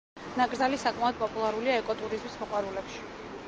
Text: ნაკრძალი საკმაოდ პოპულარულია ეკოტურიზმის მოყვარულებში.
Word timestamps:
ნაკრძალი 0.37 0.79
საკმაოდ 0.83 1.19
პოპულარულია 1.21 1.77
ეკოტურიზმის 1.83 2.39
მოყვარულებში. 2.41 3.03